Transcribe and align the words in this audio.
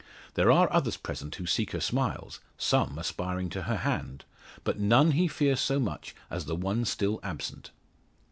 There 0.33 0.51
are 0.51 0.67
others 0.73 0.97
present 0.97 1.35
who 1.35 1.45
seek 1.45 1.73
her 1.73 1.79
smiles 1.79 2.39
some 2.57 2.97
aspiring 2.97 3.49
to 3.51 3.61
her 3.61 3.77
hand 3.77 4.25
but 4.63 4.79
none 4.79 5.11
he 5.11 5.27
fears 5.27 5.59
so 5.59 5.79
much 5.79 6.15
as 6.31 6.45
the 6.45 6.55
one 6.55 6.85
still 6.85 7.19
absent. 7.21 7.69